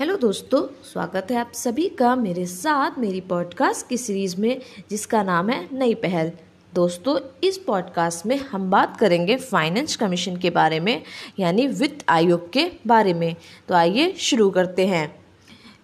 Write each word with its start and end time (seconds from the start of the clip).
Hello 0.00 0.16
दोस्तों, 0.16 0.84
स्वागत 0.92 1.26
है 1.30 1.36
आप 1.36 1.52
सभी 1.54 1.88
का 1.88 2.16
मेरे 2.16 2.46
साथ 2.46 2.90
मेरी 2.98 3.20
पॉडकास्ट 3.20 3.88
की 3.88 3.96
सीरीज़ 3.96 4.40
में, 4.40 4.60
जिसका 4.90 5.22
नाम 5.22 5.50
है 5.50 5.68
नई 5.72 5.94
पहल। 5.94 6.32
दोस्तों, 6.74 7.18
इस 7.44 7.58
पॉडकास्ट 7.58 8.26
में 8.26 8.36
हम 8.36 8.70
बात 8.70 8.96
करेंगे 8.96 9.36
फाइनेंस 9.36 9.96
कमीशन 9.96 10.36
के 10.36 10.50
बारे 10.50 10.80
में, 10.80 11.02
यानी 11.38 11.66
वित्त 11.66 12.04
आयोग 12.08 12.52
के 12.52 12.70
बारे 12.86 13.14
में। 13.14 13.36
तो 13.68 13.74
आइए 13.74 14.14
शुरू 14.18 14.50
करते 14.50 14.86
हैं। 14.86 15.24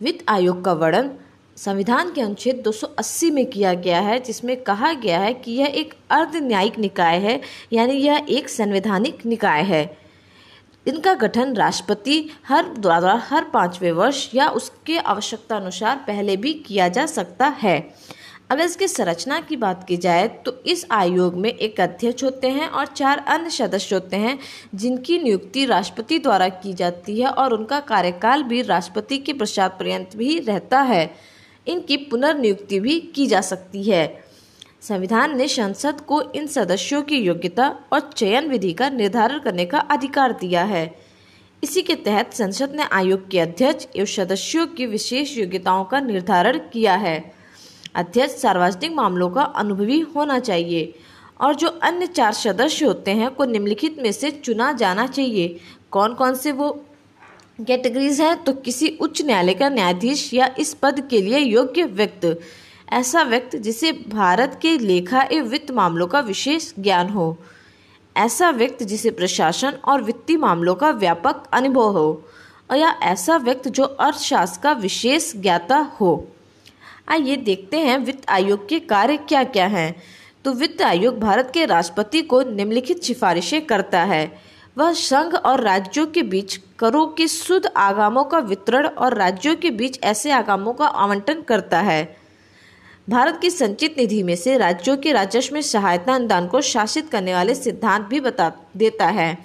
वित्त 0.00 0.24
आयोग 0.28 0.64
का 0.64 0.72
वर्णन, 0.72 1.10
संविधान 1.56 2.12
के 2.12 2.20
अनुच्छेद 2.20 2.56
280 2.56 3.30
में 3.30 3.46
किया 3.46 3.74
गया 3.74 4.00
है, 4.00 4.20
जिसमें 4.20 4.56
कहा 4.56 4.92
गया 4.92 5.20
है 5.20 5.34
कि 5.34 5.52
यह 5.52 5.66
एक 5.66 5.94
अर्ध 6.10 6.36
न्यायिक 6.36 6.78
निकाय 6.78 7.18
है, 7.18 7.40
यानी 7.72 7.92
यह 7.92 8.26
एक 8.28 8.48
संवैधानिक 8.48 9.26
निकाय 9.26 9.62
है। 9.62 10.03
इनका 10.86 11.14
गठन 11.14 11.54
राष्ट्रपति 11.54 12.30
हर 12.48 12.68
द्वारा 12.68 13.14
हर 13.24 13.44
पाँचवें 13.44 13.92
वर्ष 13.92 14.28
या 14.34 14.48
उसके 14.48 14.98
आवश्यकता 14.98 15.56
अनुसार 15.56 15.96
पहले 15.96 16.36
भी 16.36 16.52
किया 16.54 16.88
जा 16.88 17.06
सकता 17.06 17.46
है। 17.46 17.78
अगर 18.50 18.64
इसकी 18.64 18.88
संरचना 18.88 19.40
की 19.40 19.56
बात 19.56 19.84
की 19.88 19.96
जाए 19.96 20.26
तो 20.28 20.52
इस 20.66 20.86
आयोग 20.90 21.34
में 21.34 21.50
एक 21.50 21.80
अध्यक्ष 21.80 22.24
होते 22.24 22.48
हैं 22.48 22.68
और 22.68 22.86
चार 22.86 23.24
अन्य 23.28 23.50
सदस्य 23.50 23.94
होते 23.94 24.16
हैं, 24.16 24.38
जिनकी 24.74 25.18
नियुक्ति 25.18 25.64
राष्ट्रपति 25.66 26.18
द्वारा 26.18 26.48
की 26.48 26.72
जाती 26.72 27.20
है 27.20 27.28
और 27.28 27.54
उनका 27.54 27.80
कार्यकाल 27.80 28.42
भी 28.42 28.60
राष्ट्रपति 28.62 29.18
के 29.18 29.32
पश्चात 29.32 29.78
पर्यंत 29.78 30.16
भी 30.16 30.38
रहता 30.38 30.80
है। 30.80 31.10
इनकी 31.66 31.96
पुनर्नियुक्ति 31.96 32.80
भी 32.80 33.00
की 33.14 33.26
जा 33.26 33.40
सकती 33.40 33.82
है। 33.82 34.23
संविधान 34.84 35.36
ने 35.36 35.46
संसद 35.48 36.00
को 36.00 36.20
इन 36.30 36.46
सदस्यों 36.46 37.00
की 37.02 37.16
योग्यता 37.16 37.68
और 37.92 38.00
चयन 38.16 38.48
विधि 38.48 38.72
का 38.72 38.88
निर्धारण 38.88 39.38
करने 39.38 39.64
का 39.64 39.78
अधिकार 39.78 40.32
दिया 40.32 40.64
है। 40.64 40.84
इसी 41.62 41.82
के 41.82 41.94
तहत 41.94 42.32
संसद 42.34 42.72
ने 42.76 42.84
आयोग 42.92 43.28
के 43.30 43.38
अध्यक्ष 43.40 43.86
एवं 43.96 44.06
सदस्यों 44.06 44.66
की 44.66 44.86
विशेष 44.86 45.36
योग्यताओं 45.38 45.84
का 45.84 46.00
निर्धारण 46.00 46.58
किया 46.72 46.94
है। 46.94 47.32
अध्यक्ष 47.94 48.34
सार्वजनिक 48.34 48.92
मामलों 48.92 49.28
का 49.30 49.42
अनुभवी 49.42 49.98
होना 50.16 50.38
चाहिए 50.38 50.92
और 51.40 51.54
जो 51.54 51.68
अन्य 51.68 52.06
चार 52.06 52.32
सदस्य 52.32 52.84
होते 52.84 53.10
हैं, 53.10 53.30
को 53.30 53.44
निम्नलिखित 53.44 53.96
में 54.02 54.10
से 54.12 54.30
चुना 54.30 54.72
जाना 54.72 55.06
चाहिए। 55.06 55.56
कौन 55.90 56.14
कौन 56.14 56.34
से 56.34 56.52
वो 56.52 56.70
कैटेगरीज 57.60 58.20
हैं 58.20 58.36
तो 58.44 58.52
किसी 58.52 58.88
उच्च 59.00 59.22
न्यायालय 59.22 59.54
का 59.54 59.68
न्यायाधीश 59.68 60.34
या 60.34 60.54
इस 60.58 60.74
पद 60.74 61.00
के 61.08 61.22
लिए 61.22 61.38
योग्य 61.38 61.84
व्यक्ति। 61.84 62.34
ऐसा 62.94 63.22
व्यक्ति 63.22 63.58
जिसे 63.58 63.92
भारत 63.92 64.58
के 64.62 64.78
लेखा 64.78 65.22
एवं 65.22 65.48
वित्त 65.48 65.70
मामलों 65.70 66.06
का 66.06 66.20
विशेष 66.20 66.72
ज्ञान 66.78 67.08
हो। 67.08 67.38
ऐसा 68.16 68.50
व्यक्ति 68.50 68.84
जिसे 68.84 69.10
प्रशासन 69.10 69.68
और 69.68 70.02
वित्तीय 70.02 70.36
मामलों 70.36 70.74
का 70.74 70.90
व्यापक 70.90 71.42
अनुभव 71.52 71.90
हो, 71.90 72.22
या 72.72 72.98
ऐसा 73.02 73.36
व्यक्ति 73.36 73.70
जो 73.70 73.84
अर्थशास्त्र 73.84 74.60
का 74.62 74.72
विशेष 74.72 75.36
ज्ञाता 75.36 75.78
हो। 75.78 76.28
आइए 77.08 77.36
देखते 77.36 77.78
हैं 77.78 77.98
वित्त 77.98 78.30
आयोग 78.30 78.68
के 78.68 78.80
कार्य 78.80 79.16
क्या 79.16 79.44
क्या 79.44 79.66
हैं। 79.66 80.02
तो 80.44 80.52
वित्त 80.52 80.82
आयोग 80.82 81.20
भारत 81.20 81.50
के 81.54 81.64
राष्ट्रपति 81.64 82.22
को 82.22 82.42
निम्नलिखित 82.42 83.02
सिफारिशें 83.02 83.66
करता 83.66 84.02
है। 84.02 84.38
वह 84.78 84.92
संघ 84.92 85.34
और 85.34 85.60
राज्यों 85.60 86.06
के 86.06 86.22
बीच 86.22 86.60
करों 86.78 87.06
के 87.06 87.28
शुद्ध 87.28 87.70
आगामों 87.76 88.24
का 88.24 88.38
वितरण 88.38 88.86
और 88.86 89.14
राज्यों 89.14 89.56
के 89.56 89.70
बीच 89.70 90.02
ऐसे 90.02 90.30
आगामों 90.30 90.72
का 90.72 90.86
आवंटन 90.86 91.40
करता 91.40 91.80
है। 91.80 92.23
भारत 93.08 93.38
की 93.42 93.48
संचित 93.50 93.98
निधि 93.98 94.22
में 94.22 94.34
से 94.36 94.56
राज्यों 94.58 94.96
के 94.96 95.12
राजस्व 95.12 95.54
में 95.54 95.60
सहायता 95.62 96.14
अनुदान 96.14 96.46
को 96.46 96.60
शासित 96.60 97.08
करने 97.10 97.34
वाले 97.34 97.54
सिद्धांत 97.54 98.06
भी 98.06 98.20
बता 98.20 98.50
देता 98.76 99.06
है। 99.06 99.36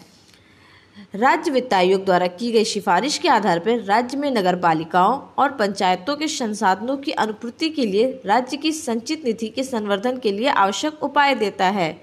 राज्य 1.16 1.52
वित्त 1.52 1.74
आयोग 1.74 2.06
द्वारा 2.06 2.28
की 2.28 2.52
गई 2.52 2.64
सिफारिश 2.64 3.18
के 3.18 3.30
आधार 3.30 3.60
पर 3.60 3.80
राज्य 3.80 4.18
में 4.18 4.30
नगर 4.32 4.56
पालिकाओं 4.56 5.20
और 5.38 5.52
पंचायतों 5.52 6.16
के 6.16 6.28
संसाधनों 6.28 6.96
की 6.98 7.12
अनुपूर्ति 7.12 7.70
के 7.70 7.86
लिए 7.86 8.22
राज्य 8.26 8.58
की 8.58 8.72
संचित 8.72 9.26
निधि 9.26 9.48
के 9.48 9.64
संवर्धन 9.64 10.18
के 10.18 10.32
लिए 10.32 10.48
आवश्यक 10.48 11.04
उपाय 11.04 11.36
देता 11.36 11.66
है। 11.66 11.96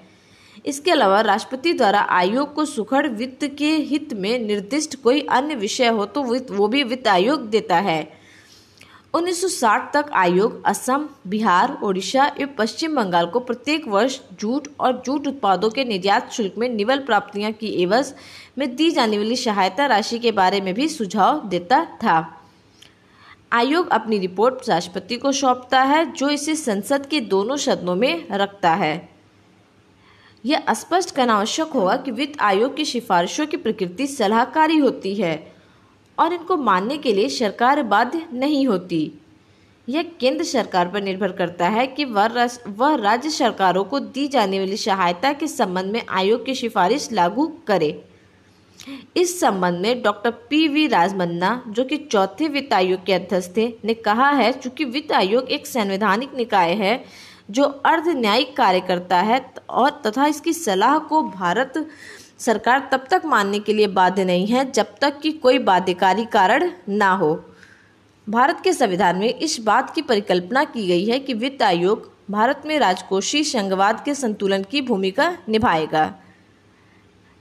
इसके 0.66 0.90
अलावा 0.90 1.20
राष्ट्रपति 1.20 1.72
द्वारा 1.72 2.00
आयोग 2.00 2.54
को 2.54 2.64
सुखड़ 2.64 3.06
वित्त 3.08 3.44
के 3.58 3.74
हित 3.84 4.14
में 4.14 4.38
निर्दिष्ट 4.38 4.96
कोई 4.96 5.26
अन्य 5.30 5.54
विषय 5.54 5.88
हो 5.88 6.06
तो 6.06 6.22
वो 6.50 6.68
भी 6.68 6.82
वित्त 6.82 7.08
आयोग 7.08 7.48
देता 7.50 7.78
है। 7.78 8.15
1960 9.14 9.92
तक 9.94 10.10
आयोग 10.12 10.62
असम, 10.64 11.08
बिहार, 11.26 11.78
ओडिशा 11.82 12.26
एवं 12.40 12.54
पश्चिम 12.58 12.96
बंगाल 12.96 13.26
को 13.26 13.40
प्रत्येक 13.40 13.88
वर्ष 13.88 14.20
जूट 14.40 14.68
और 14.80 15.02
जूट 15.06 15.26
उत्पादों 15.26 15.70
के 15.70 15.84
निर्यात 15.84 16.32
शुल्क 16.32 16.54
में 16.58 16.68
निवल 16.68 16.98
प्राप्तियाँ 16.98 17.52
की 17.52 17.82
एवज 17.82 18.14
में 18.58 18.76
दी 18.76 18.90
जाने 18.90 19.18
वाली 19.18 19.36
सहायता 19.36 19.86
राशि 19.86 20.18
के 20.18 20.32
बारे 20.32 20.60
में 20.60 20.74
भी 20.74 20.88
सुझाव 20.88 21.48
देता 21.48 21.84
था। 21.84 22.42
आयोग 23.52 23.88
अपनी 23.88 24.18
रिपोर्ट 24.18 24.68
राष्ट्रपति 24.68 25.16
को 25.16 25.32
सौंपता 25.32 25.82
है, 25.82 26.12
जो 26.12 26.28
इसे 26.28 26.54
संसद 26.54 27.06
के 27.06 27.20
दोनों 27.20 27.56
सदनों 27.56 27.94
में 27.94 28.28
रखता 28.30 28.74
है। 28.74 29.08
यह 30.44 30.64
स्पष्ट 30.70 31.14
करना 31.14 31.34
आवश्यक 31.34 31.68
होगा 31.68 31.96
कि 31.96 32.10
वित्त 32.10 32.40
आयोग 32.40 32.76
की 32.76 32.84
सिफारिशों 32.84 33.46
की 33.46 33.56
प्रकृति 33.56 34.06
सलाहकारी 34.06 34.76
होती 34.76 35.14
है। 35.14 35.55
और 36.18 36.32
इनको 36.32 36.56
मानने 36.56 36.98
के 36.98 37.12
लिए 37.12 37.28
सरकार 37.28 37.82
बाध्य 37.82 38.26
नहीं 38.32 38.66
होती। 38.66 39.12
यह 39.88 40.02
केंद्र 40.20 40.44
सरकार 40.44 40.88
पर 40.88 41.02
निर्भर 41.02 41.32
करता 41.32 41.68
है 41.68 41.86
कि 41.86 42.04
वह 42.04 42.48
वह 42.68 42.94
राज्य 42.94 43.30
सरकारों 43.30 43.84
को 43.84 44.00
दी 44.00 44.28
जाने 44.28 44.58
वाली 44.58 44.76
सहायता 44.76 45.32
के 45.32 45.46
संबंध 45.46 45.92
में 45.92 46.02
आयोग 46.08 46.44
की 46.44 46.54
सिफारिश 46.54 47.12
लागू 47.12 47.46
करे। 47.66 48.04
इस 49.16 49.40
संबंध 49.40 49.80
में 49.80 50.02
डॉक्टर 50.02 50.30
पी 50.30 50.68
वी 50.68 50.86
राजमन्ना, 50.86 51.62
जो 51.68 51.84
कि 51.84 51.96
चौथे 51.96 52.48
वित्त 52.48 52.72
आयोग 52.72 53.04
के 53.04 53.12
अध्यक्ष 53.12 53.48
थे, 53.56 53.72
ने 53.84 53.94
कहा 53.94 54.30
है, 54.30 54.52
चूँकि 54.52 54.84
वित्त 54.84 55.12
आयोग 55.12 55.48
एक 55.48 55.66
संवैधानिक 55.66 56.34
निकाय 56.34 56.72
है, 56.72 57.04
जो 57.50 57.64
अर्ध 57.64 58.08
न्यायिक 58.08 58.56
कार्य 58.56 58.80
करता 58.80 59.16
है, 59.16 59.40
और 59.70 60.02
तथा 60.06 60.26
इसकी 60.26 60.52
सलाह 60.52 60.98
को 60.98 61.22
भारत 61.22 61.86
सरकार 62.40 62.88
तब 62.92 63.06
तक 63.10 63.22
मानने 63.24 63.58
के 63.58 63.72
लिए 63.72 63.86
बाध्य 63.86 64.24
नहीं 64.24 64.46
है 64.46 64.70
जब 64.72 64.94
तक 65.00 65.18
कि 65.20 65.30
कोई 65.32 65.58
बाध्यकारी 65.58 66.24
कारण 66.24 66.70
ना 66.88 67.10
हो। 67.12 67.34
भारत 68.26 68.60
के 68.64 68.72
संविधान 68.72 69.16
में 69.16 69.28
इस 69.28 69.58
बात 69.60 69.94
की 69.94 70.02
परिकल्पना 70.02 70.64
की 70.64 70.86
गई 70.86 71.04
है 71.04 71.18
कि 71.18 71.34
वित्त 71.34 71.62
आयोग 71.62 72.10
भारत 72.30 72.62
में 72.66 72.78
राजकोषीय 72.78 73.44
संघवाद 73.44 74.02
के 74.04 74.14
संतुलन 74.14 74.62
की 74.62 74.80
भूमिका 74.80 75.36
निभाएगा। 75.48 76.14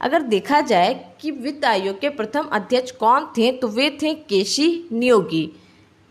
अगर 0.01 0.21
देखा 0.21 0.59
जाए 0.61 0.93
कि 1.21 1.31
वित्त 1.31 1.65
आयोग 1.65 1.99
के 1.99 2.09
प्रथम 2.09 2.49
अध्यक्ष 2.51 2.91
कौन 2.91 3.25
थे 3.37 3.51
तो 3.51 3.67
वे 3.67 3.89
थे 4.01 4.13
केशी 4.13 4.67
नियोगी। 4.91 5.45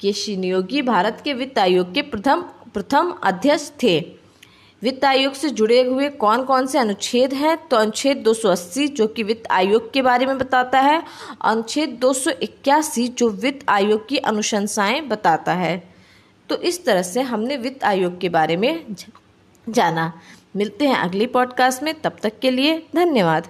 केशी 0.00 0.37
नियोगी 0.37 0.83
भारत 0.83 1.21
के 1.25 1.33
वित्त 1.33 1.59
आयोग 1.59 1.93
के 1.94 2.03
प्रथम 2.03 2.43
प्रथम 2.75 3.11
अध्यक्ष 3.23 3.71
थे। 3.83 4.00
वित्त 4.84 5.05
आयोग 5.05 5.33
से 5.33 5.49
जुड़े 5.49 5.83
हुए 5.83 6.09
कौन 6.09 6.45
कौन 6.45 6.67
से 6.67 6.78
अनुच्छेद 6.78 7.33
हैं? 7.33 7.69
तो 7.69 7.77
अनुच्छेद 7.77 8.17
280 8.17 8.89
जो 8.89 9.06
कि 9.06 9.22
वित्त 9.22 9.43
आयोग 9.50 9.93
के 9.93 10.03
बारे 10.03 10.27
में 10.27 10.39
बताता 10.39 10.81
है, 10.81 11.03
अनुच्छेद 11.43 11.91
281 11.91 13.09
जो 13.09 13.28
वित्त 13.28 13.71
आयोग 13.71 14.09
की 14.09 14.17
अनुशंसाएँ 14.17 15.00
बताता 15.00 15.53
है। 15.53 15.94
तो 16.49 16.56
इस 16.56 16.84
तरह 16.84 17.03
से 17.03 17.21
हमने 17.21 17.56
वित्त 17.56 17.84
आयोग 17.84 18.21
के 18.21 18.28
बारे 18.28 18.56
में 18.56 18.84
जाना। 19.69 20.12
मिलते 20.56 20.87
हैं 20.87 20.97
अगली 20.97 21.27
पॉडकास्ट 21.27 21.83
में, 21.83 22.00
तब 22.00 22.17
तक 22.23 22.39
के 22.39 22.50
लिए 22.50 22.87
धन्यवाद। 22.97 23.49